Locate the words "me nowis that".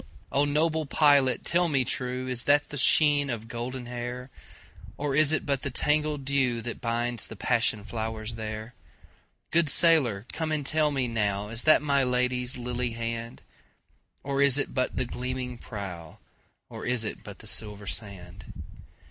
10.89-11.83